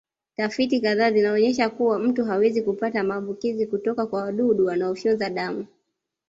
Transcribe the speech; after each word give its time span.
Tafiti 0.37 0.81
kadhaa 0.81 1.11
zinaonyesha 1.11 1.69
kuwa 1.69 1.99
mtu 1.99 2.25
hawezi 2.25 2.61
kupata 2.61 3.03
maambukizi 3.03 3.67
kutoka 3.67 4.05
kwa 4.05 4.21
wadudu 4.23 4.65
wanaofyonza 4.65 5.29
damu 5.29 5.65